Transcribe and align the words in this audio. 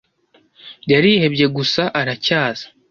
yarihebye 0.91 1.45
gusa 1.57 1.83
aracyaza 1.99 2.65